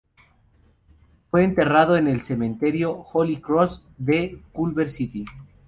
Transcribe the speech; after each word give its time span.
Fue 1.29 1.43
enterrado 1.43 1.95
en 1.95 2.07
el 2.07 2.21
cementerio 2.21 3.03
Holy 3.13 3.39
Cross 3.39 3.83
de 3.99 4.41
Culver 4.51 4.89
City. 4.89 5.25